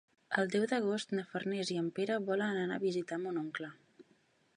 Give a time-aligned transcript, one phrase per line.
[0.43, 3.71] El deu d'agost na Farners i en Pere volen anar a visitar mon oncle.